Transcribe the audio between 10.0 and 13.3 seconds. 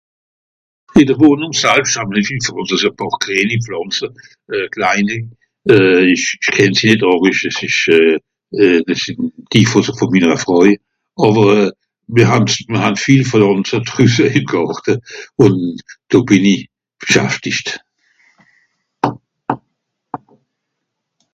minere Fràui. Àwer euh... mìr han's... mìr han viel